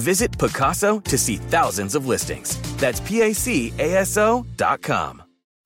[0.00, 2.58] Visit Pacaso to see thousands of listings.
[2.78, 5.22] That's P A C A S O dot com.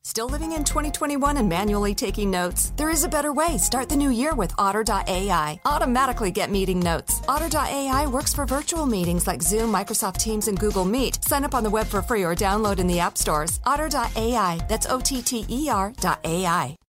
[0.07, 2.75] Still living in 2021 and manually taking notes?
[2.77, 3.57] There is a better way.
[3.57, 5.59] Start the new year with Otter.ai.
[5.65, 7.23] Automatically get meeting notes.
[7.27, 11.25] Otter.ai works for virtual meetings like Zoom, Microsoft Teams, and Google Meet.
[11.25, 13.61] Sign up on the web for free or download in the app stores.
[13.65, 14.61] Otter.ai.
[14.69, 16.77] That's O T T E R.ai.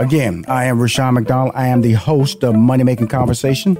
[0.00, 1.52] Again, I am Rushion McDonald.
[1.54, 3.76] I am the host of Money Making Conversation.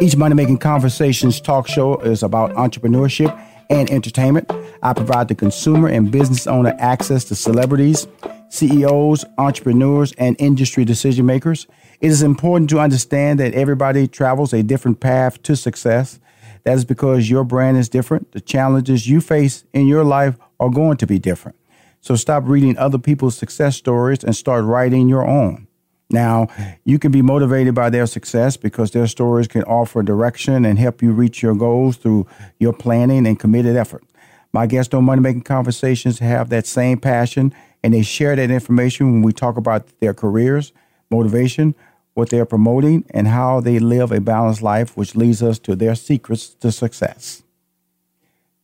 [0.00, 3.36] Each Money Making Conversations talk show is about entrepreneurship
[3.68, 4.48] and entertainment.
[4.84, 8.06] I provide the consumer and business owner access to celebrities,
[8.50, 11.66] CEOs, entrepreneurs, and industry decision makers.
[12.00, 16.20] It is important to understand that everybody travels a different path to success.
[16.62, 18.30] That is because your brand is different.
[18.30, 21.56] The challenges you face in your life are going to be different.
[22.04, 25.66] So stop reading other people's success stories and start writing your own.
[26.10, 26.48] Now,
[26.84, 31.00] you can be motivated by their success because their stories can offer direction and help
[31.00, 32.26] you reach your goals through
[32.58, 34.04] your planning and committed effort.
[34.52, 39.10] My guests on Money Making Conversations have that same passion and they share that information
[39.10, 40.74] when we talk about their careers,
[41.10, 41.74] motivation,
[42.12, 45.94] what they're promoting, and how they live a balanced life, which leads us to their
[45.94, 47.44] secrets to success.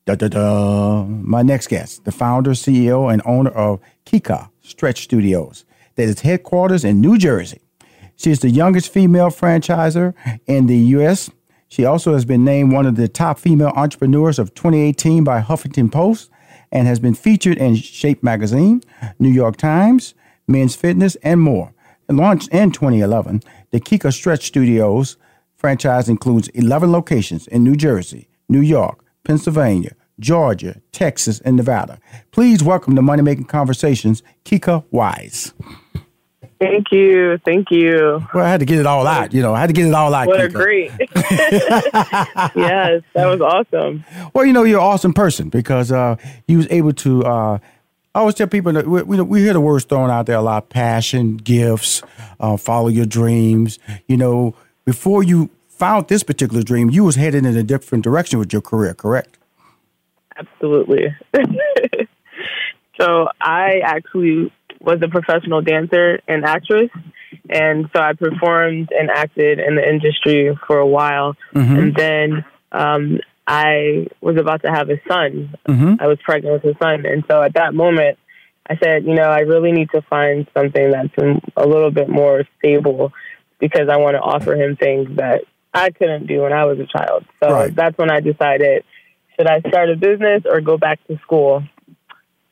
[0.06, 1.04] Da, da, da.
[1.04, 5.64] My next guest, the founder, CEO, and owner of Kika Stretch Studios,
[5.96, 7.60] that is headquarters in New Jersey.
[8.16, 10.14] She is the youngest female franchisor
[10.46, 11.30] in the U.S.
[11.68, 15.92] She also has been named one of the top female entrepreneurs of 2018 by Huffington
[15.92, 16.30] Post
[16.72, 18.82] and has been featured in Shape Magazine,
[19.18, 20.14] New York Times,
[20.48, 21.72] Men's Fitness, and more.
[22.08, 25.16] Launched in 2011, the Kika Stretch Studios
[25.56, 31.98] franchise includes 11 locations in New Jersey, New York, Pennsylvania, Georgia, Texas, and Nevada.
[32.30, 35.52] Please welcome to Money Making Conversations, Kika Wise.
[36.60, 37.38] Thank you.
[37.38, 38.20] Thank you.
[38.34, 39.32] Well, I had to get it all out.
[39.32, 40.26] You know, I had to get it all out.
[40.26, 40.44] What Kika.
[40.44, 40.90] a great.
[42.54, 44.04] yes, that was awesome.
[44.34, 47.24] Well, you know, you're an awesome person because uh, you was able to.
[47.24, 47.58] Uh,
[48.14, 50.42] I always tell people that we, we, we hear the words thrown out there a
[50.42, 52.02] lot: passion, gifts,
[52.38, 53.78] uh, follow your dreams.
[54.06, 55.48] You know, before you
[55.80, 58.92] found this particular dream, you was headed in a different direction with your career.
[58.94, 59.38] Correct?
[60.36, 61.16] Absolutely.
[63.00, 66.90] so I actually was a professional dancer and actress.
[67.48, 71.34] And so I performed and acted in the industry for a while.
[71.54, 71.76] Mm-hmm.
[71.78, 75.54] And then um, I was about to have a son.
[75.66, 75.94] Mm-hmm.
[75.98, 77.06] I was pregnant with a son.
[77.06, 78.18] And so at that moment,
[78.68, 82.44] I said, you know, I really need to find something that's a little bit more
[82.58, 83.12] stable
[83.58, 86.86] because I want to offer him things that I couldn't do when I was a
[86.86, 87.24] child.
[87.42, 87.74] So Right.
[87.74, 88.84] that's when I decided
[89.36, 91.62] should I start a business or go back to school?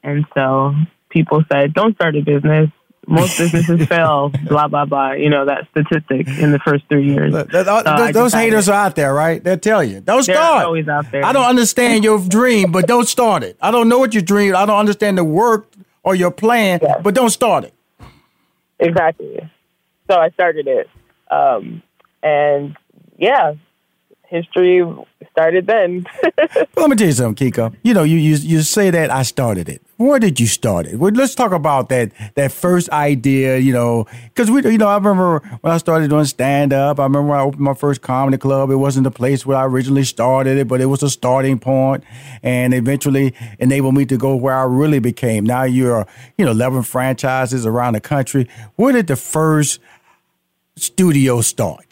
[0.02, 0.74] And so
[1.10, 2.70] people said, don't start a business.
[3.06, 5.12] Most businesses fail, blah, blah, blah.
[5.12, 7.32] You know, that statistic in the first three years.
[7.32, 9.42] Th- So those, those haters are out there, right?
[9.42, 10.00] They'll tell you.
[10.00, 10.64] Don't They're start.
[10.66, 11.24] always out there.
[11.24, 13.56] I don't understand your dream, but don't start it.
[13.62, 14.54] I don't know what you dream.
[14.54, 15.68] I don't understand the work
[16.02, 16.98] or your plan, Yeah.
[17.02, 17.74] but don't start it.
[18.78, 19.38] Exactly.
[20.10, 20.88] So I started it.
[21.30, 21.82] Um,
[22.22, 22.76] and
[23.18, 23.54] yeah,
[24.28, 24.84] history
[25.32, 26.06] started then.
[26.74, 27.74] But let me tell you something, Kika.
[27.82, 29.82] You know, you, you you say that I started it.
[29.96, 30.96] Where did you start it?
[30.96, 33.58] Well, let's talk about that that first idea.
[33.58, 37.00] You know, because we, you know, I remember when I started doing stand up.
[37.00, 38.70] I remember I opened my first comedy club.
[38.70, 42.04] It wasn't the place where I originally started it, but it was a starting point,
[42.42, 45.44] and eventually enabled me to go where I really became.
[45.44, 46.06] Now you're,
[46.36, 48.48] you know, eleven franchises around the country.
[48.76, 49.80] Where did the first
[50.76, 51.87] studio start?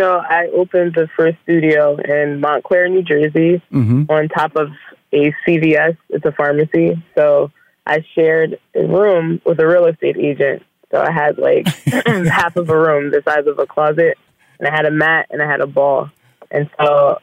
[0.00, 4.04] So I opened the first studio in Montclair, New Jersey, mm-hmm.
[4.08, 4.70] on top of
[5.12, 5.96] a CVS.
[6.08, 7.02] It's a pharmacy.
[7.14, 7.50] So
[7.86, 10.62] I shared a room with a real estate agent.
[10.90, 14.16] So I had like half of a room the size of a closet,
[14.58, 16.10] and I had a mat and I had a ball.
[16.50, 17.18] And so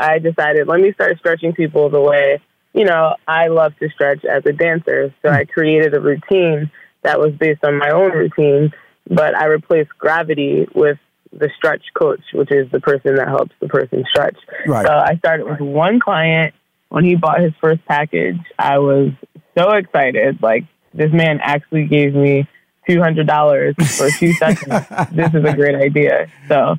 [0.00, 2.40] I decided, let me start stretching people the way,
[2.74, 5.14] you know, I love to stretch as a dancer.
[5.22, 6.70] So I created a routine
[7.02, 8.72] that was based on my own routine,
[9.08, 10.98] but I replaced gravity with
[11.38, 14.36] the stretch coach, which is the person that helps the person stretch.
[14.66, 14.86] Right.
[14.86, 16.54] So I started with one client.
[16.88, 19.10] When he bought his first package, I was
[19.58, 20.40] so excited.
[20.40, 22.48] Like, this man actually gave me
[22.88, 24.86] $200 for two sessions.
[25.12, 26.28] this is a great idea.
[26.48, 26.76] So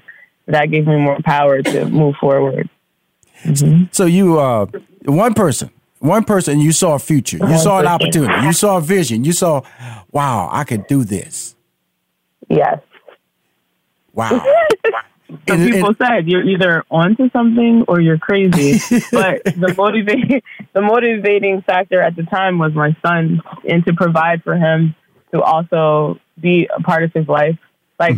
[0.47, 2.69] that gave me more power to move forward.
[3.91, 4.67] So you, uh,
[5.05, 5.69] one person,
[5.99, 7.37] one person, you saw a future.
[7.37, 8.45] You saw an opportunity.
[8.45, 9.23] You saw a vision.
[9.23, 9.61] You saw,
[10.11, 11.55] wow, I could do this.
[12.49, 12.79] Yes.
[14.17, 14.43] Wow.
[15.45, 18.79] So And- people and- said you're either onto something or you're crazy.
[19.11, 20.41] but the motivating
[20.71, 24.95] the motivating factor at the time was my son and to provide for him
[25.33, 27.57] to also be a part of his life.
[27.99, 28.15] Like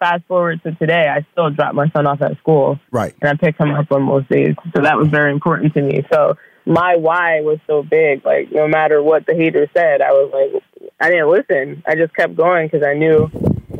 [0.00, 3.14] fast forward to today, I still drop my son off at school right.
[3.20, 4.56] and I pick him up on most days.
[4.74, 6.04] So that was very important to me.
[6.12, 6.36] So
[6.66, 8.24] my why was so big.
[8.24, 11.84] Like no matter what the haters said, I was like, I didn't listen.
[11.86, 13.30] I just kept going because I knew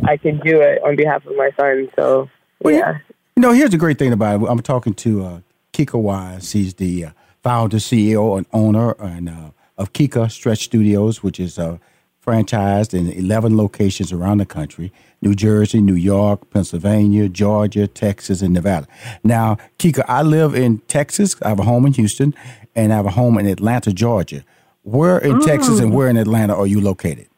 [0.09, 1.91] I can do it on behalf of my son.
[1.95, 2.99] So Well, yeah,
[3.37, 4.47] You know, here's the great thing about it.
[4.49, 5.41] I'm talking to uh,
[5.75, 6.53] Kika Wise.
[6.53, 7.11] He's the uh,
[7.43, 11.77] founder, CEO, and owner and, uh, of Kika Stretch Studios, which is uh,
[12.25, 18.55] franchised in 11 locations around the country New Jersey, New York, Pennsylvania, Georgia, Texas, and
[18.55, 18.87] Nevada.
[19.23, 21.37] Now, Kika, I live in Texas.
[21.43, 22.35] I have a home in Houston,
[22.75, 24.43] and I have a home in Atlanta, Georgia.
[24.85, 27.29] Where in Texas and where in Atlanta are you located?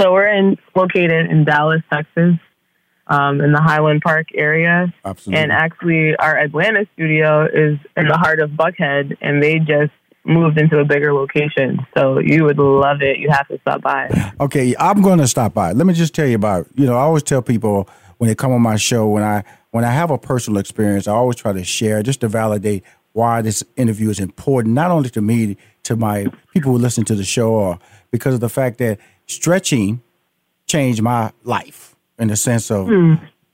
[0.00, 2.34] So we're in located in Dallas, Texas,
[3.06, 4.92] um, in the Highland Park area.
[5.04, 5.42] Absolutely.
[5.42, 9.92] And actually, our Atlanta studio is in the heart of Buckhead, and they just
[10.24, 11.86] moved into a bigger location.
[11.96, 13.18] So you would love it.
[13.18, 14.32] You have to stop by.
[14.40, 15.72] Okay, I'm going to stop by.
[15.72, 16.66] Let me just tell you about.
[16.74, 17.88] You know, I always tell people
[18.18, 21.12] when they come on my show when I when I have a personal experience, I
[21.12, 25.20] always try to share just to validate why this interview is important, not only to
[25.20, 27.78] me, to my people who listen to the show, or
[28.10, 30.02] because of the fact that stretching
[30.66, 32.88] changed my life in the sense of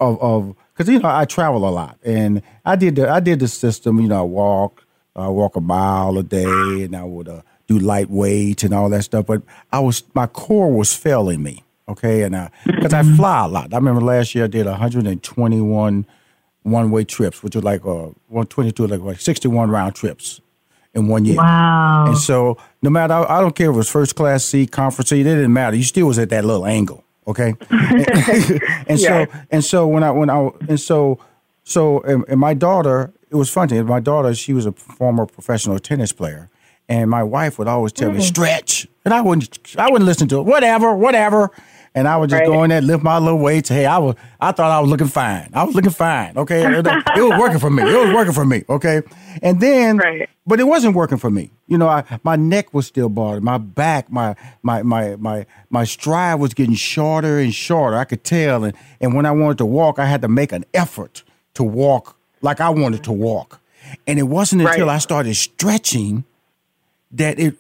[0.01, 3.41] of of because you know I travel a lot and I did the I did
[3.41, 4.01] the system.
[4.01, 4.85] You know, I walk
[5.17, 8.89] I walk a mile a day and I would uh, do light weights and all
[8.91, 9.27] that stuff.
[9.27, 11.65] But I was my core was failing me.
[11.89, 13.75] Okay, and because I fly a lot.
[13.75, 16.07] I remember last year I did 121
[16.63, 20.41] one way trips, which was like uh 122, like, like 61 round trips
[20.95, 21.37] in one year.
[21.37, 22.07] Wow.
[22.09, 25.11] And so, no matter, I, I don't care if it was first class seat, conference
[25.11, 25.77] seat, it didn't matter.
[25.77, 27.55] You still was at that little angle, okay?
[27.71, 31.19] and so, and so when I, when I, and so,
[31.65, 33.81] so, and, and my daughter, it was funny.
[33.83, 36.51] My daughter, she was a former professional tennis player,
[36.89, 38.25] and my wife would always tell me mm-hmm.
[38.25, 40.43] stretch, and I wouldn't, I wouldn't listen to it.
[40.43, 41.51] Whatever, whatever.
[41.93, 42.47] And I would just Right.
[42.47, 43.69] go in there, lift my little weights.
[43.69, 45.51] Hey, I was, I thought I was looking fine.
[45.53, 46.37] I was looking fine.
[46.37, 47.83] Okay, it, it was working for me.
[47.83, 48.63] It was working for me.
[48.69, 49.03] Okay,
[49.43, 50.29] and then, Right.
[50.47, 51.51] but it wasn't working for me.
[51.67, 53.43] You know, I, my neck was still bothered.
[53.43, 57.97] My back, my my my my my stride was getting shorter and shorter.
[57.97, 60.65] I could tell, and and when I wanted to walk, I had to make an
[60.73, 63.61] effort to walk like I wanted to walk.
[64.07, 64.95] And it wasn't until Right.
[64.95, 66.23] I started stretching
[67.11, 67.57] that it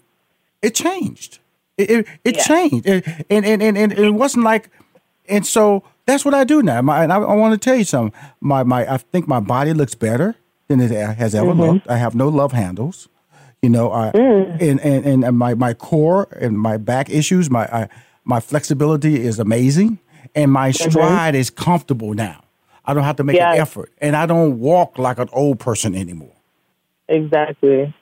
[0.62, 1.39] it changed.
[1.80, 2.42] It it, it Yeah.
[2.44, 4.68] changed, It- and, and and and it wasn't like.
[5.28, 6.82] And so that's what I do now.
[6.82, 8.18] My, and I, I want to tell you something.
[8.40, 10.34] My my I think my body looks better
[10.68, 11.58] than it has ever Mhm.
[11.58, 11.88] looked.
[11.90, 13.08] I have no love handles.
[13.62, 14.60] You know, I, Mm.
[14.62, 17.88] and, and, and my, my core and my back issues, my I,
[18.24, 19.98] my flexibility is amazing,
[20.34, 22.40] and my stride is comfortable now.
[22.86, 23.54] I don't have to make Yes.
[23.56, 26.32] an effort, and I don't walk like an old person anymore.
[27.08, 27.92] Exactly.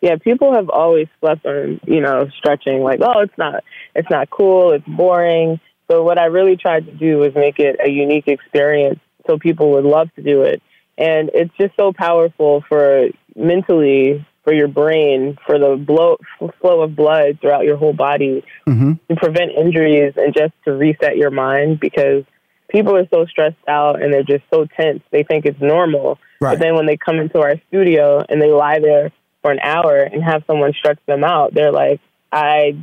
[0.00, 4.30] Yeah, people have always slept on, you know, stretching like, oh, it's not it's not
[4.30, 5.60] cool, it's boring.
[5.90, 9.72] So what I really tried to do was make it a unique experience so people
[9.72, 10.62] would love to do it.
[10.96, 16.18] And it's just so powerful for mentally, for your brain, for the blow,
[16.60, 18.92] flow of blood throughout your whole body Mm-hmm.
[19.08, 22.24] to prevent injuries and just to reset your mind because
[22.68, 25.00] people are so stressed out and they're just so tense.
[25.10, 26.18] They think it's normal.
[26.40, 26.58] Right.
[26.58, 29.12] But then when they come into our studio and they lie there
[29.44, 32.00] for an hour and have someone stretch them out, they're like,
[32.32, 32.78] I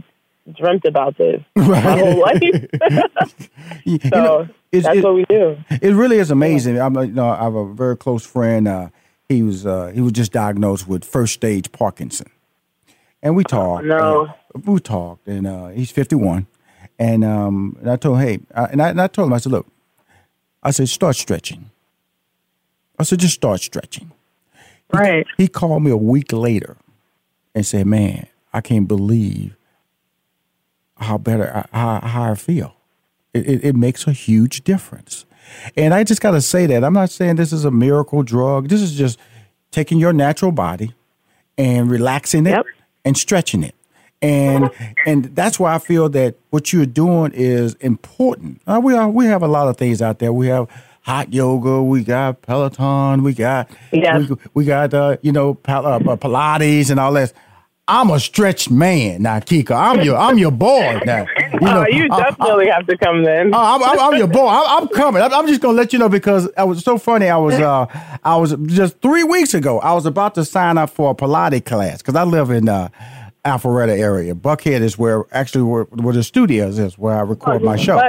[0.53, 2.39] dreamt about this my whole life.
[3.84, 4.41] You so know,
[4.72, 5.58] it's- that's it- what we do.
[5.82, 6.80] It really is amazing.
[6.80, 8.68] I'm, you know, I have a very close friend.
[8.68, 8.89] Uh,
[9.27, 12.27] he was uh, he was just diagnosed with first stage Parkinson,
[13.24, 13.86] and we talked.
[13.86, 14.32] no.
[14.53, 16.46] and we talked, and uh, he's 51,
[17.00, 19.38] and um, and I told him, hey, I, and, I, and I told him, I
[19.39, 19.65] said, look,
[20.62, 21.72] I said, start stretching.
[23.00, 24.12] I said, just start stretching.
[24.93, 25.25] Right.
[25.38, 26.77] He called me a week later
[27.55, 29.55] and said, man, I can't believe
[30.98, 32.75] how better I, how, how I feel.
[33.33, 35.25] It, it, it makes a huge difference.
[35.75, 36.83] And I just got to say that.
[36.83, 38.69] I'm not saying this is a miracle drug.
[38.69, 39.17] This is just
[39.71, 40.93] taking your natural body
[41.57, 42.65] and relaxing it Yep.
[43.05, 43.75] and stretching it.
[44.21, 44.69] And
[45.07, 48.62] and that's why I feel that what you're doing is important.
[48.67, 50.31] Uh, we are, we have a lot of things out there.
[50.31, 50.67] We have
[51.01, 51.81] hot yoga.
[51.81, 53.24] We got Peloton.
[53.24, 54.20] We got Yeah.
[54.20, 57.34] we, we got uh, you know Pal- uh, uh, Pilates and all that.
[57.88, 59.72] I'm a stretch man now, Kika.
[59.75, 61.25] I'm your I'm your boy now.
[61.53, 63.51] You know, oh, you I- I- definitely have to come then.
[63.53, 64.48] Oh, I'm, I'm, I'm your boy.
[64.48, 65.22] I'm, I'm coming.
[65.22, 67.27] I'm, I'm just gonna let you know because it was so funny.
[67.27, 67.86] I was, uh,
[68.24, 69.79] I was just three weeks ago.
[69.79, 72.88] I was about to sign up for a Pilates class because I live in uh,
[73.43, 74.36] Alpharetta area.
[74.36, 78.00] Buckhead is where actually where, where the studios is, where I record my show.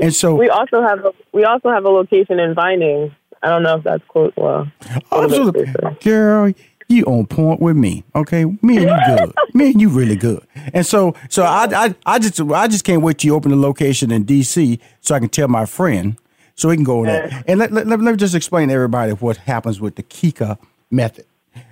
[0.00, 3.14] And so, we also have a, we also have a location in Vining.
[3.42, 4.32] I don't know if that's close.
[4.36, 4.70] Well,
[5.10, 6.52] oh, bit absolutely, girl,
[6.88, 8.04] you on point with me.
[8.14, 9.34] Okay, me and you good.
[9.54, 10.46] me and you really good.
[10.72, 14.10] And so, so I, I, I just, I just can't wait to open the location
[14.10, 14.78] in D.C.
[15.00, 16.16] so I can tell my friend
[16.54, 17.42] so he can go there.
[17.46, 20.56] And let, let, let, me just explain to everybody what happens with the Kika
[20.90, 21.26] method.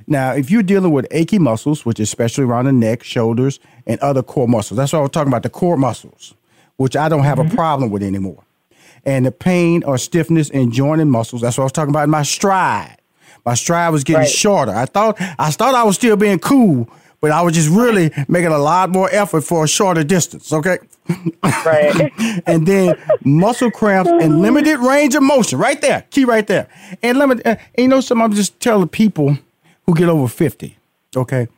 [0.07, 4.00] Now, if you're dealing with achy muscles, which is especially around the neck, shoulders, and
[4.00, 6.35] other core muscles, that's what I was talking about, the core muscles,
[6.76, 7.54] which I don't have a mm-hmm.
[7.54, 8.45] problem with anymore.
[9.04, 12.04] And the pain or stiffness in joint and muscles, that's what I was talking about
[12.04, 12.99] in my stride.
[13.44, 14.30] My stride was getting Right.
[14.30, 14.73] shorter.
[14.73, 16.88] I thought I thought I was still being cool,
[17.21, 20.52] but I was just really making a lot more effort for a shorter distance.
[20.52, 20.78] Okay.
[21.42, 22.12] Right.
[22.47, 22.94] and then
[23.25, 25.59] muscle cramps and limited range of motion.
[25.59, 26.68] Right there, key right there.
[27.02, 27.44] And limit.
[27.44, 28.25] Uh, and you know something?
[28.25, 29.37] I'm just telling people
[29.87, 30.76] who get over fifty.
[31.16, 31.49] Okay.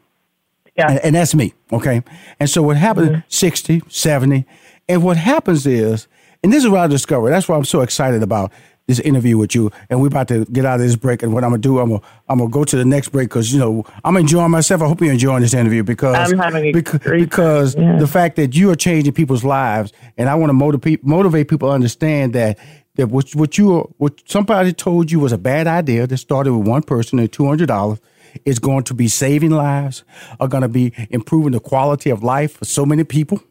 [0.76, 0.90] Yeah.
[0.92, 1.52] And, and that's me.
[1.70, 2.02] Okay.
[2.40, 3.22] And so what happens?
[3.28, 4.44] 60, 70.
[4.88, 6.08] And what happens is,
[6.44, 7.30] and this is what I discovered.
[7.30, 8.52] That's why I'm so excited about
[8.86, 9.70] this interview with you.
[9.88, 11.22] And we're about to get out of this break.
[11.22, 13.50] And what I'm gonna do, I'm gonna I'm gonna go to the next break because
[13.50, 14.82] you know I'm enjoying myself.
[14.82, 17.96] I hope you're enjoying this interview because I'm having a because, because yeah.
[17.96, 21.70] the fact that you are changing people's lives, and I want to motivate motivate people
[21.70, 22.58] to understand that
[22.96, 26.68] that what what you what somebody told you was a bad idea that started with
[26.68, 28.00] one person and two hundred dollars
[28.44, 30.04] is going to be saving lives,
[30.40, 33.42] are going to be improving the quality of life for so many people,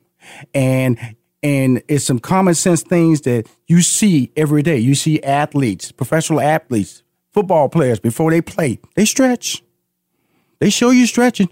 [0.53, 4.77] and and it's some common sense things that you see every day.
[4.77, 9.62] You see athletes, professional athletes, football players before they play, they stretch.
[10.59, 11.50] They show you stretching.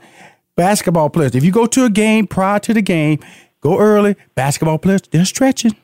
[0.55, 3.19] Basketball players, if you go to a game prior to the game,
[3.59, 4.15] go early.
[4.35, 5.75] Basketball players, they're stretching.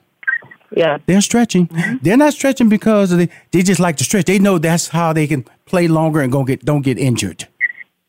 [0.75, 0.97] Yeah.
[1.05, 1.67] They're stretching.
[1.67, 1.97] Mm-hmm.
[2.01, 4.25] They're not stretching because they, they just like to stretch.
[4.25, 7.47] They know that's how they can play longer and go get don't get injured.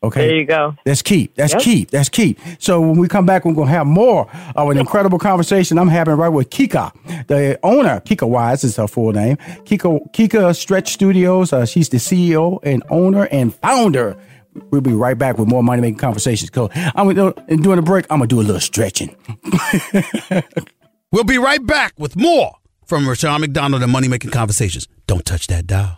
[0.01, 0.27] Okay.
[0.27, 0.75] There you go.
[0.85, 1.29] That's key.
[1.35, 1.61] That's Yep.
[1.61, 1.83] key.
[1.91, 2.37] That's key.
[2.57, 6.15] So when we come back, we're gonna have more of an incredible conversation I'm having
[6.15, 6.93] right with Kika,
[7.27, 7.99] the owner.
[8.01, 9.35] Kika Wise is her full name.
[9.65, 11.51] Kika Kika Stretch Studios.
[11.51, 14.15] Uh, she's the CEO and owner and founder.
[14.71, 16.49] We'll be right back with more money making conversations.
[16.49, 19.15] Cause I'm gonna and during the break, I'm gonna do a little stretching.
[21.11, 22.53] We'll be right back with more
[22.85, 24.87] from Rushion McDonald and Money Making Conversations.
[25.07, 25.97] Don't touch that dial.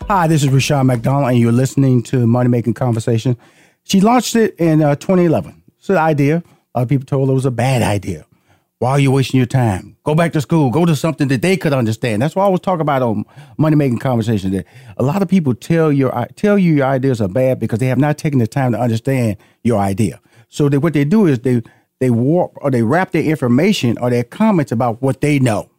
[0.09, 3.37] Hi, this is Rushion McDonald, and you're listening to Money Making Conversation.
[3.85, 5.63] She launched it in uh, 2011.
[5.79, 6.43] It's an idea.
[6.75, 8.25] A lot of people told her it was a bad idea.
[8.83, 9.97] Why are you wasting your time?
[10.03, 10.69] Go back to school.
[10.69, 12.21] Go to something that they could understand.
[12.21, 13.25] That's why I always talk about on
[13.57, 14.53] money making conversations.
[14.53, 14.67] That
[14.97, 17.99] a lot of people tell your tell you your ideas are bad because they have
[17.99, 20.21] not taken the time to understand your idea.
[20.49, 21.63] So that what they do is they
[22.01, 25.71] they warp or they wrap their information or their comments about what they know,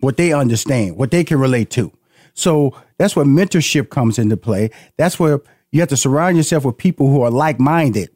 [0.00, 1.92] what they understand, what they can relate to.
[2.32, 4.70] So that's where mentorship comes into play.
[4.96, 8.08] That's where you have to surround yourself with people who are like minded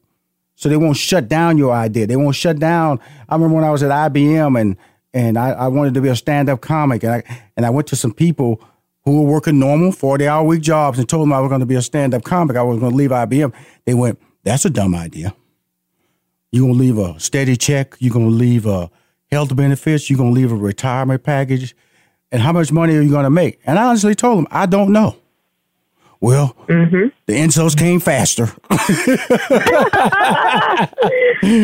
[0.57, 2.07] so they won't shut down your idea.
[2.07, 2.99] They won't shut down.
[3.29, 4.77] I remember when I was at IBM and
[5.14, 7.23] and I, I wanted to be a stand up comic and I
[7.57, 8.61] and I went to some people
[9.05, 11.66] who were working normal 40 hour week jobs and told them I was going to
[11.66, 12.57] be a stand up comic.
[12.57, 13.55] I was going to leave IBM.
[13.85, 15.35] They went, that's a dumb idea.
[16.51, 17.95] You're going to leave a steady check.
[18.01, 18.90] You're going to leave a
[19.31, 20.11] health benefits.
[20.11, 21.77] You're going to leave a retirement package.
[22.33, 23.61] And how much money are you going to make?
[23.64, 25.16] And I honestly told them, I don't know.
[26.27, 27.11] Well, mm-hmm.
[27.27, 28.49] the insults came faster.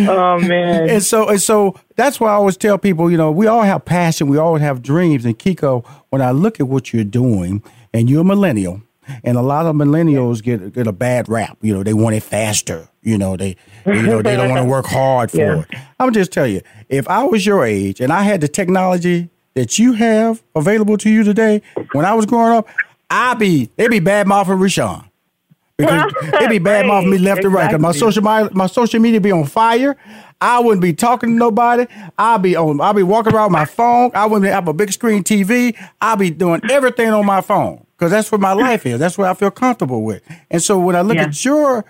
[0.08, 0.88] oh man!
[0.88, 3.84] And so, and so that's why I always tell people, you know, we all have
[3.84, 5.24] passion, we all have dreams.
[5.24, 7.60] And Kika, when I look at what you're doing,
[7.92, 8.82] and you're a millennial,
[9.24, 11.58] and a lot of millennials get get a bad rap.
[11.60, 12.88] You know, they want it faster.
[13.02, 15.62] You know, they you know they don't want to work hard for yeah.
[15.62, 15.74] it.
[15.98, 19.80] I'm just tell you, if I was your age and I had the technology that
[19.80, 21.62] you have available to you today,
[21.94, 22.68] when I was growing up,
[23.12, 24.58] I be they be bad mouthing.
[24.58, 27.46] Because they be bad mouthing me left exactly.
[27.46, 27.70] and right.
[27.70, 29.96] Cause my social my, my social media be on fire.
[30.40, 31.86] I wouldn't be talking to nobody.
[32.16, 34.10] I'll be on I'll be walking around my phone.
[34.14, 35.76] I wouldn't have a big screen TV.
[36.00, 37.86] I'll be doing everything on my phone.
[37.96, 38.98] Because that's where my life is.
[38.98, 40.22] That's what I feel comfortable with.
[40.50, 41.24] And so when I look yeah.
[41.24, 41.84] at your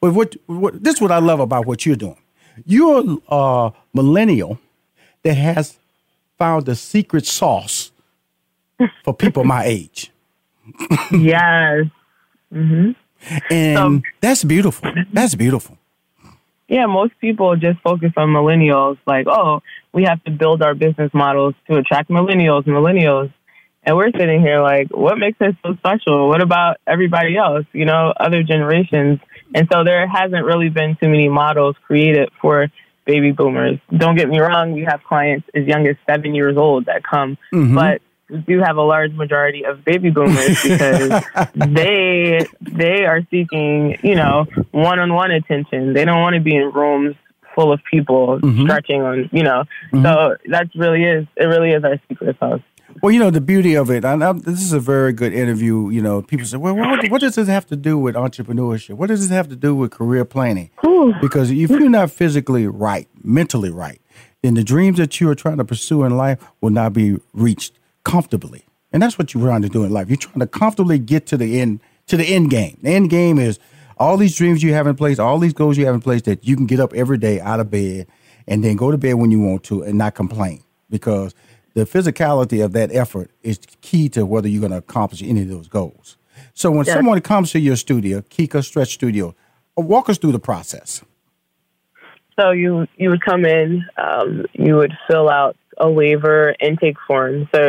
[0.00, 2.18] but what, what this is what I love about what you're doing.
[2.66, 4.58] You're a millennial
[5.22, 5.78] that has
[6.38, 7.92] found the secret sauce
[9.04, 10.12] for people my age
[11.12, 11.86] yes.
[12.52, 12.90] Mm-hmm.
[13.50, 14.92] And so, that's beautiful.
[15.12, 15.78] That's beautiful.
[16.68, 21.10] Yeah, most people just focus on millennials, like, oh, we have to build our business
[21.14, 23.32] models to attract millennials, millennials.
[23.84, 26.28] And we're sitting here like, what makes us so special?
[26.28, 29.20] What about everybody else, you know, other generations?
[29.54, 32.66] And so there hasn't really been too many models created for
[33.04, 33.78] baby boomers.
[33.96, 37.38] Don't get me wrong, we have clients as young as seven years old that come,
[37.54, 37.76] mm-hmm.
[37.76, 38.02] but
[38.48, 41.22] do have a large majority of baby boomers because
[41.54, 45.92] they they are seeking, you know, one on one attention.
[45.92, 47.14] They don't want to be in rooms
[47.54, 48.62] full of people Mhm.
[48.64, 49.64] stretching on, you know.
[49.92, 50.02] Mhm.
[50.02, 52.60] So that's really is it really is our secret sauce.
[53.02, 55.90] Well, you know, the beauty of it, and I, this is a very good interview.
[55.90, 58.94] You know, people say, well, what, what does this have to do with entrepreneurship?
[58.94, 60.70] What does this have to do with career planning?
[61.20, 64.00] Because if you're not physically right, mentally right,
[64.42, 67.78] then the dreams that you are trying to pursue in life will not be reached
[68.06, 68.64] comfortably.
[68.92, 70.08] And that's what you're trying to do in life.
[70.08, 72.78] You're trying to comfortably get to the end, to the end game.
[72.82, 73.58] The end game is
[73.98, 76.46] all these dreams you have in place, all these goals you have in place that
[76.46, 78.06] you can get up every day out of bed
[78.46, 81.34] and then go to bed when you want to and not complain because
[81.74, 85.48] the physicality of that effort is key to whether you're going to accomplish any of
[85.48, 86.16] those goals.
[86.54, 86.94] So when Yes.
[86.94, 89.34] someone comes to your studio, Kika Stretch Studio,
[89.76, 91.02] uh, walk us through the process.
[92.38, 97.48] So you you would come in, um, you would fill out a waiver intake form.
[97.54, 97.60] So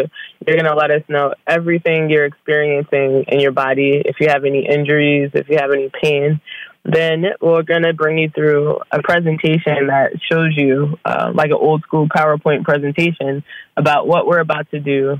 [0.45, 4.01] you're going to let us know everything you're experiencing in your body.
[4.05, 6.41] If you have any injuries, if you have any pain,
[6.85, 11.57] then we're going to bring you through a presentation that shows you, uh, like an
[11.59, 13.43] old school PowerPoint presentation,
[13.75, 15.17] about what we're about to do,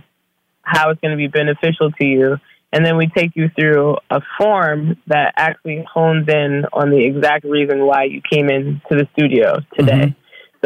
[0.62, 2.38] how it's going to be beneficial to you.
[2.72, 7.46] And then we take you through a form that actually hones in on the exact
[7.46, 10.16] reason why you came into the studio today.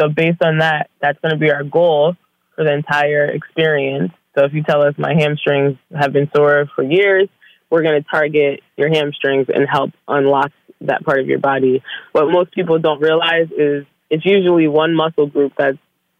[0.02, 2.16] So based on that, that's going to be our goal
[2.56, 4.12] for the entire experience.
[4.36, 7.28] So if you tell us my hamstrings have been sore for years,
[7.70, 10.50] we're going to target your hamstrings and help unlock
[10.82, 11.82] that part of your body.
[12.10, 15.78] What most people don't realize is it's usually one muscle group that's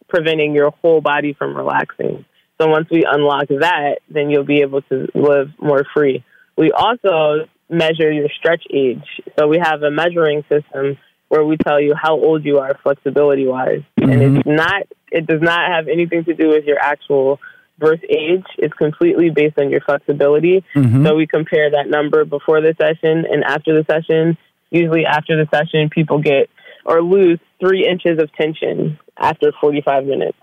[0.08, 2.24] preventing your whole body from relaxing.
[2.60, 6.24] So once we unlock that, then you'll be able to live more free.
[6.56, 9.04] We also measure your stretch age.
[9.36, 10.98] So we have a measuring system
[11.32, 13.80] where we tell you how old you are flexibility wise.
[13.96, 17.40] And it's not it does not have anything to do with your actual
[17.78, 18.44] birth age.
[18.58, 20.62] It's completely based on your flexibility.
[20.74, 21.06] Mhm.
[21.06, 24.36] So we compare that number before the session and after the session.
[24.70, 26.50] Usually after the session people get
[26.84, 30.36] or lose three inches of tension after 45 minutes.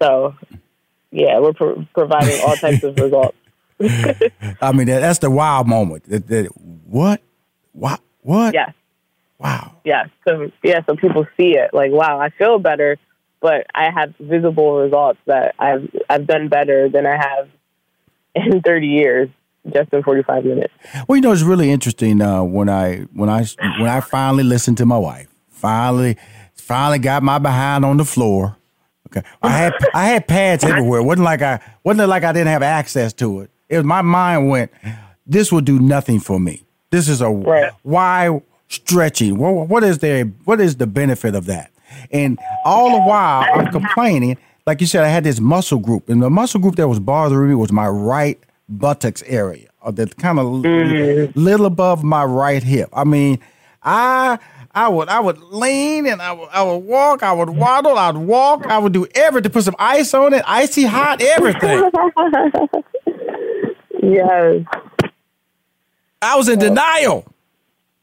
[0.00, 0.34] So,
[1.10, 3.36] yeah, we're pro- providing all types of results.
[4.62, 6.04] I mean, that's the wild moment.
[6.04, 6.46] That, that,
[6.86, 7.20] what?
[7.72, 8.00] What?
[8.22, 8.54] What?
[8.54, 8.72] Yes.
[9.38, 9.72] Wow.
[9.84, 10.06] Yeah.
[10.26, 12.98] So yeah, so people see it like, wow, I feel better,
[13.40, 17.48] but I have visible results that I've I've done better than I have
[18.34, 19.28] in 30 years
[19.72, 20.72] just in 45 minutes.
[21.06, 23.44] Well, you know, it's really interesting uh, when I when I
[23.78, 25.28] when I finally listened to my wife.
[25.50, 26.16] Finally,
[26.54, 28.56] finally got my behind on the floor.
[29.08, 31.02] Okay, I had I had pads everywhere.
[31.02, 33.50] wasn't like I wasn't like I didn't have access to it.
[33.68, 34.70] It was my mind went.
[35.26, 36.64] This will do nothing for me.
[36.90, 39.38] This is a why stretching.
[39.38, 40.24] What, what is there?
[40.44, 41.70] What is the benefit of that?
[42.10, 44.36] And all the while I'm complaining.
[44.66, 47.48] Like you said, I had this muscle group, and the muscle group that was bothering
[47.48, 50.46] me was my right buttocks area, or the kind of
[51.34, 52.90] little above my right hip.
[52.92, 53.38] I mean,
[53.82, 54.38] I
[54.74, 58.16] I would I would lean and I would I would walk, I would waddle, I'd
[58.16, 61.90] walk, I would do everything, to put some ice on it, icy hot, everything.
[64.02, 64.64] yes.
[66.20, 67.24] I was in denial.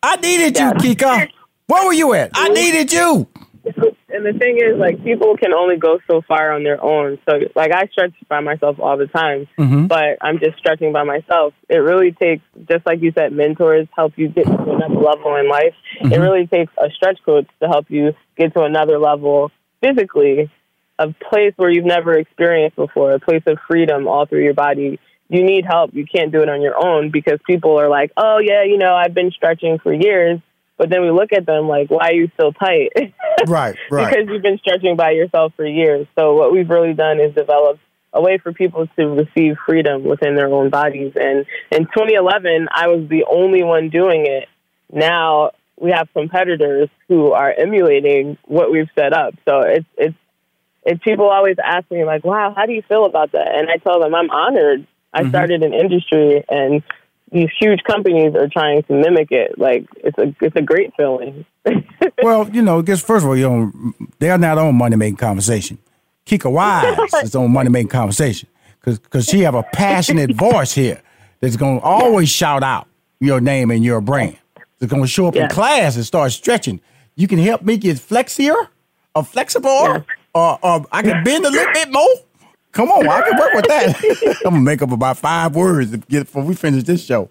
[0.06, 1.30] I needed you, Kika.
[1.66, 2.30] Where were you at?
[2.36, 3.28] I needed you.
[3.64, 7.18] And the thing is, like, people can only go so far on their own.
[7.28, 9.88] So, like, I stretch by myself all the time, Mhm.
[9.88, 11.54] but I'm just stretching by myself.
[11.68, 15.50] It really takes, just like you said, mentors help you get to another level in
[15.50, 15.74] life.
[16.00, 16.22] It Mhm.
[16.22, 20.52] really takes a stretch coach to help you get to another level physically,
[21.00, 25.00] a place where you've never experienced before, a place of freedom all through your body.
[25.30, 25.94] You need help.
[25.94, 28.94] You can't do it on your own because people are like, oh, yeah, you know,
[28.94, 30.40] I've been stretching for years.
[30.78, 32.90] But then we look at them like, why are you still tight?
[33.48, 34.10] Right, right.
[34.10, 36.08] because you've been stretching by yourself for years.
[36.18, 37.80] So what we've really done is develop
[38.14, 41.12] a way for people to receive freedom within their own bodies.
[41.16, 44.48] And in 2011, I was the only one doing it.
[44.92, 49.34] Now we have competitors who are emulating what we've set up.
[49.46, 50.16] So it's it's
[50.86, 53.78] it's people always ask me like, "Wow, how do you feel about that?" And I
[53.78, 54.88] tell them I'm honored.
[55.16, 55.30] I Mhm.
[55.30, 56.84] started an industry and
[57.32, 59.58] these huge companies are trying to mimic it.
[59.58, 61.46] Like it's a it's a great feeling.
[62.24, 63.72] well, you know, because first of all, you know,
[64.20, 65.78] they're not on money making conversation.
[66.28, 68.48] Kika Wise is on money making conversation
[68.80, 71.02] because because she have a passionate voice here
[71.40, 72.88] that's going to always shout out
[73.20, 74.38] your name and your brand.
[74.82, 76.80] It's going to show up in class and start stretching.
[77.16, 78.56] You can help me get flexier
[79.16, 82.08] or flexible, or, or I can bend a little bit more.
[82.76, 84.38] Come on, I can work with that.
[84.46, 87.30] I'm gonna make up about five words to get before we finish this show.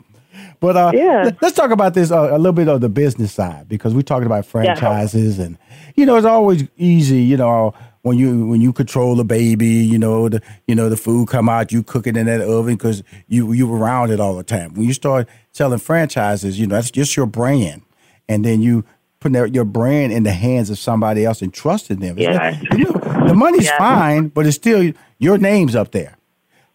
[0.59, 1.25] But uh, Yeah.
[1.25, 4.03] let- let's talk about this uh, a little bit of the business side because we're
[4.03, 5.57] talking about franchises and
[5.97, 7.23] you know it's always easy.
[7.23, 10.97] You know, when you when you control the baby, you know the you know the
[10.97, 14.35] food come out, you cook it in that oven because you you around it all
[14.35, 14.73] the time.
[14.75, 17.83] When you start selling franchises, you know that's just your brand,
[18.29, 18.85] and then you
[19.25, 22.19] putting your brand in the hands of somebody else and trusting them.
[22.19, 22.61] Yeah.
[22.73, 23.79] You know, the money's Yeah.
[23.79, 26.17] fine, but it's still your name's up there.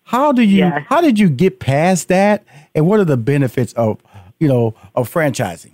[0.06, 0.84] How do you Yes.
[0.90, 4.00] how did you get past that, and what are the benefits of
[4.40, 5.72] you know of franchising?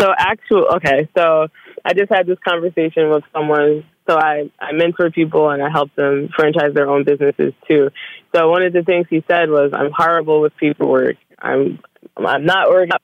[0.00, 1.46] So actual okay, so
[1.84, 3.84] I just had this conversation with someone.
[4.08, 7.90] So I I mentor people and I help them franchise their own businesses too.
[8.34, 11.16] So one of the things he said was, "I'm horrible with paperwork.
[11.40, 11.78] I'm
[12.16, 13.00] I'm not organized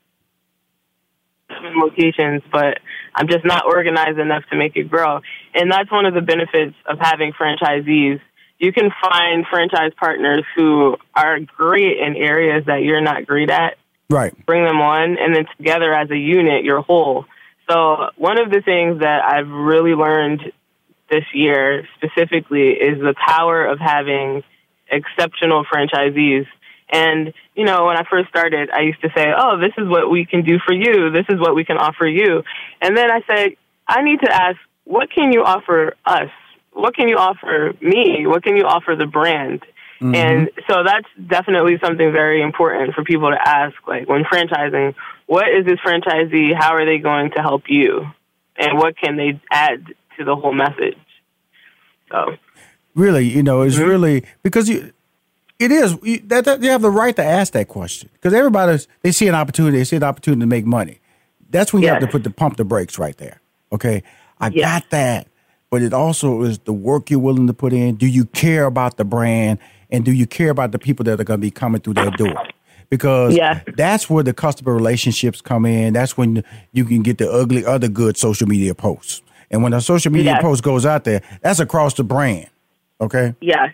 [1.74, 2.78] locations, but
[3.14, 5.20] I'm just not organized enough to make it grow."
[5.54, 8.20] And that's one of the benefits of having franchisees.
[8.58, 13.76] You can find franchise partners who are great in areas that you're not great at
[14.10, 14.32] Right.
[14.44, 17.26] bring them on, and then together as a unit, you're whole.
[17.70, 20.52] So one of the things that I've really learned
[21.08, 24.42] this year specifically is the power of having
[24.90, 26.46] exceptional franchisees.
[26.92, 30.10] And, you know, when I first started, I used to say, oh, this is what
[30.10, 31.10] we can do for you.
[31.10, 32.42] This is what we can offer you.
[32.80, 33.50] And then I said,
[33.86, 36.30] I need to ask, what can you offer us?
[36.72, 38.26] What can you offer me?
[38.26, 39.62] What can you offer the brand?
[40.02, 43.74] And so that's definitely something very important for people to ask.
[43.86, 44.94] Like when franchising,
[45.26, 46.54] what is this franchisee?
[46.58, 48.06] How are they going to help you?
[48.56, 49.84] And what can they add
[50.16, 50.96] to the whole message?
[52.10, 52.36] So,
[52.94, 53.68] Really, you know, Mm-hmm.
[53.68, 54.90] it's really because you.
[55.60, 58.78] It is you, that, that you have the right to ask that question because everybody
[59.02, 61.00] they see an opportunity, they see an opportunity to make money.
[61.50, 63.40] That's when you have to put the pump the brakes right there.
[63.72, 64.02] Okay,
[64.40, 64.64] I Yes.
[64.82, 65.28] got that,
[65.70, 67.96] but it also is the work you're willing to put in.
[67.96, 69.58] Do you care about the brand
[69.90, 72.16] and do you care about the people that are going to be coming through that
[72.16, 72.42] door?
[72.88, 73.62] Because Yes.
[73.76, 75.92] that's where the customer relationships come in.
[75.92, 76.42] That's when
[76.72, 79.22] you can get the ugly other good social media posts.
[79.50, 80.42] And when a social media Yes.
[80.42, 82.46] post goes out there, that's across the brand.
[83.00, 83.34] Okay.
[83.40, 83.72] yes.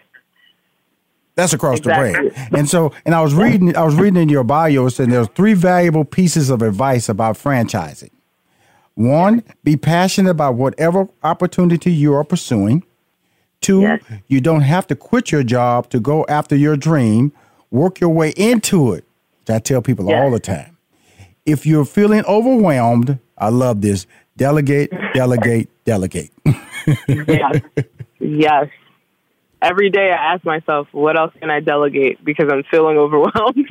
[1.36, 2.12] That's across Exactly.
[2.12, 2.54] the brand.
[2.56, 5.54] And so, and I was reading, I was reading in your bio, saying there's three
[5.54, 8.10] valuable pieces of advice about franchising.
[8.94, 12.82] One, be passionate about whatever opportunity you are pursuing.
[13.60, 14.00] Two, Yes.
[14.28, 17.32] you don't have to quit your job to go after your dream.
[17.70, 19.04] Work your way into it.
[19.46, 20.22] Which I tell people Yes.
[20.22, 20.76] all the time.
[21.44, 24.06] If you're feeling overwhelmed, I love this.
[24.36, 26.30] Delegate, delegate, delegate.
[27.06, 27.60] yes.
[28.18, 28.68] yes.
[29.62, 33.66] Every day I ask myself, what else can I delegate because I'm feeling overwhelmed.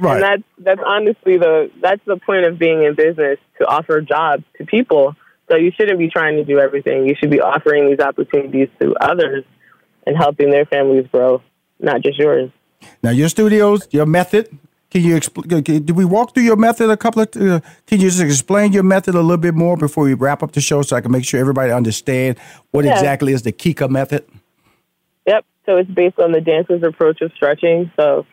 [0.00, 0.14] Right.
[0.14, 4.44] And that's that's honestly the that's the point of being in business to offer jobs
[4.56, 5.14] to people.
[5.50, 7.06] So you shouldn't be trying to do everything.
[7.08, 9.44] You should be offering these opportunities to others
[10.06, 11.42] and helping their families grow,
[11.80, 12.50] not just yours.
[13.02, 14.48] Now, your studios, your method.
[14.90, 15.62] Can you explain?
[15.62, 17.28] Did we walk through your method a couple of?
[17.36, 20.52] Uh, can you just explain your method a little bit more before we wrap up
[20.52, 22.38] the show, so I can make sure everybody understand
[22.70, 22.94] what Yeah.
[22.94, 24.24] exactly is the Kika method?
[25.28, 25.44] Yep.
[25.66, 27.92] So it's based on the dancer's approach of stretching.
[28.00, 28.24] So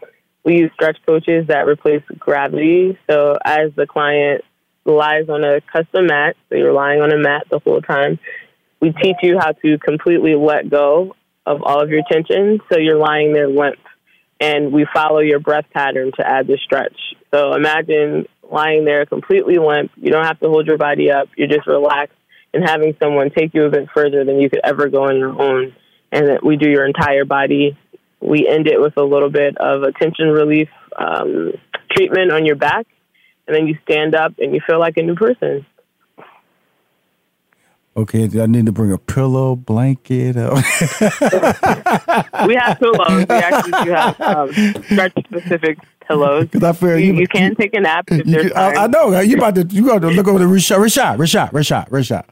[0.45, 2.97] we use stretch coaches that replace gravity.
[3.09, 4.45] So as the client
[4.85, 8.17] lies on a custom mat, so you're lying on a mat the whole time,
[8.79, 12.61] we teach you how to completely let go of all of your tension.
[12.71, 13.75] So you're lying there limp.
[14.39, 16.97] And we follow your breath pattern to add the stretch.
[17.33, 19.91] So imagine lying there completely limp.
[19.97, 21.27] You don't have to hold your body up.
[21.35, 22.15] You're just relaxed
[22.53, 25.41] and having someone take you a bit further than you could ever go on your
[25.41, 25.73] own
[26.11, 27.77] and that we do your entire body.
[28.21, 31.53] We end it with a little bit of a tension relief um,
[31.91, 32.87] treatment on your back,
[33.47, 35.65] and then you stand up and you feel like a new person.
[37.97, 40.35] Okay, I need to bring a pillow, blanket.
[40.35, 40.61] Uh,
[42.45, 43.25] We have pillows.
[43.29, 44.53] We actually do have um,
[44.83, 46.45] stretch specific pillows.
[46.49, 48.87] Because I feel you, you- you can take a nap if you there's I, I
[48.87, 49.63] know you about to.
[49.67, 52.25] You got to look over the Rashad, Rashad, Rashad, Rashad, Rashad.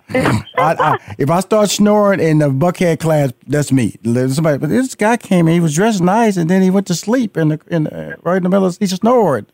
[0.58, 3.95] I, I, if I start snoring in the buckhead class, that's me.
[4.04, 5.54] Somebody, but this guy came in.
[5.54, 8.38] He was dressed nice, and then he went to sleep in the in the, right
[8.38, 8.65] in the middle.
[8.65, 9.45] of He snored.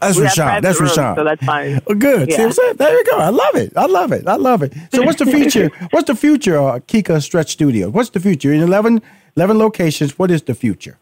[0.00, 0.62] That's We Rushion.
[0.62, 1.16] That's rooms, Rushion.
[1.16, 1.80] so that's fine.
[1.86, 2.30] Oh, good.
[2.30, 2.38] See Yeah.
[2.38, 2.76] what I'm saying?
[2.76, 3.16] There you go.
[3.18, 3.72] I love it.
[3.76, 4.26] I love it.
[4.28, 4.72] I love it.
[4.92, 5.70] So what's the future?
[5.90, 7.88] what's the future, uh, Kika Stretch Studio?
[7.90, 8.52] What's the future?
[8.52, 9.02] In 11,
[9.36, 10.98] 11 locations, what is the future?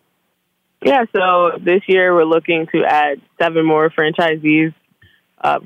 [0.83, 4.73] Yeah, so this year we're looking to add seven more franchisees,
[5.43, 5.61] uh,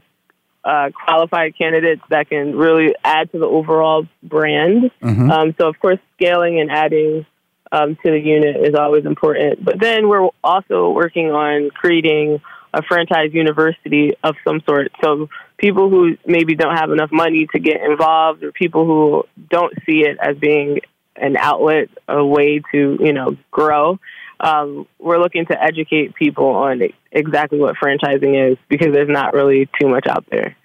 [0.64, 4.90] uh, qualified candidates that can really add to the overall brand.
[5.02, 5.30] Mhm.
[5.30, 7.26] Um, so, of course, scaling and adding
[7.72, 9.64] um, to the unit is always important.
[9.64, 12.40] But then we're also working on creating
[12.74, 14.92] a franchise university of some sort.
[15.02, 19.72] So, people who maybe don't have enough money to get involved, or people who don't
[19.86, 20.80] see it as being
[21.16, 23.98] an outlet, a way to you know grow
[24.40, 26.82] um, we're looking to educate people on
[27.12, 30.56] exactly what franchising is because there's not really too much out there.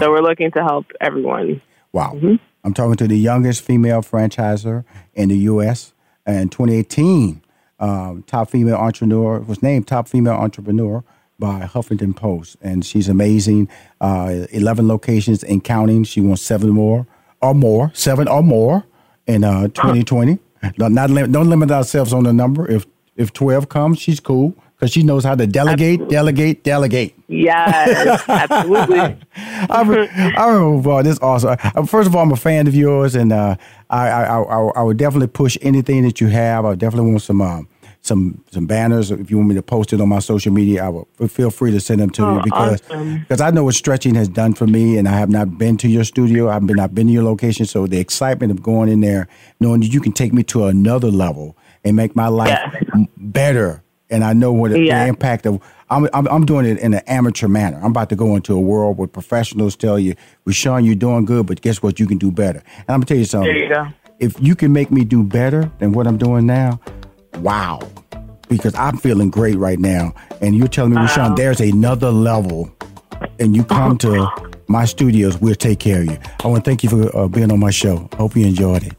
[0.00, 1.60] So we're looking to help everyone.
[1.92, 2.18] Wow.
[2.64, 5.92] I'm talking to the youngest female franchisor in the U.S.
[6.26, 7.42] In 2018,
[7.78, 11.04] um, top female entrepreneur was named top female entrepreneur
[11.42, 13.68] by Huffington Post, and she's amazing.
[14.00, 16.04] Uh, 11 locations and counting.
[16.04, 17.04] She wants seven more
[17.40, 18.84] or more, seven or more
[19.26, 20.38] in uh, 2020.
[20.78, 22.70] Not, not lim- don't limit ourselves on the number.
[22.70, 26.14] If if 12 comes, she's cool because she knows how to delegate, absolutely.
[26.14, 27.14] delegate, delegate.
[27.26, 29.00] Yes, absolutely.
[29.36, 31.56] I, I remember, boy, this awesome.
[31.74, 33.56] Uh, first of all, I'm a fan of yours, and uh,
[33.90, 36.64] I, I, I, I would definitely push anything that you have.
[36.64, 37.42] I definitely want some.
[37.42, 37.68] Um,
[38.02, 39.10] some some banners.
[39.10, 41.70] If you want me to post it on my social media, I will feel free
[41.70, 43.20] to send them to oh, you because awesome.
[43.20, 45.88] because I know what stretching has done for me, and I have not been to
[45.88, 46.50] your studio.
[46.50, 49.28] I've been I've been to your location, so the excitement of going in there,
[49.60, 53.04] knowing that you can take me to another level and make my life yeah.
[53.16, 55.04] better, and I know what yeah.
[55.04, 55.62] the impact of.
[55.90, 57.76] I'm, I'm, I'm doing it in an amateur manner.
[57.76, 60.14] I'm about to go into a world where professionals tell you,
[60.46, 62.00] Rushion, you're doing good, but guess what?
[62.00, 62.60] You can do better.
[62.60, 63.54] And I'm gonna tell you something.
[63.54, 63.86] You.
[64.18, 66.80] If you can make me do better than what I'm doing now,
[67.38, 67.80] wow.
[68.48, 70.14] Because I'm feeling great right now.
[70.40, 71.02] And you're telling me, wow.
[71.02, 72.70] Rushion, there's another level.
[73.38, 74.28] And you come to
[74.68, 76.18] my studios, we'll take care of you.
[76.42, 78.08] I want to thank you for uh, being on my show.
[78.16, 78.96] Hope you enjoyed it.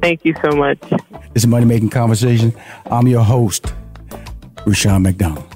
[0.00, 0.78] Thank you so much.
[0.80, 2.54] This is Money Making Conversation.
[2.86, 3.72] I'm your host,
[4.66, 5.46] Rushion McDonald.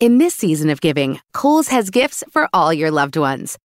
[0.00, 3.58] In this season of giving, Kohl's has gifts for all your loved ones.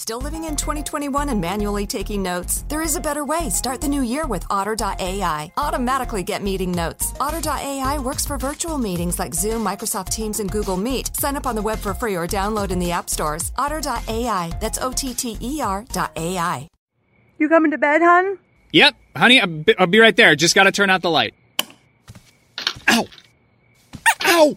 [0.00, 2.64] Still living in 2021 and manually taking notes?
[2.70, 3.50] There is a better way.
[3.50, 5.52] Start the new year with Otter.ai.
[5.58, 7.12] Automatically get meeting notes.
[7.20, 11.14] Otter.ai works for virtual meetings like Zoom, Microsoft Teams, and Google Meet.
[11.14, 13.52] Sign up on the web for free or download in the app stores.
[13.58, 14.50] Otter.ai.
[14.58, 16.68] That's O T T E R.ai.
[17.38, 18.38] You coming to bed, hon?
[18.72, 20.34] Yep, honey, I'll be, I'll be right there.
[20.34, 21.34] Just gotta turn out the light.
[22.88, 23.06] Ow!
[24.24, 24.56] Ow!